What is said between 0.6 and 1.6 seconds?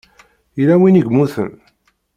win i yemmuten?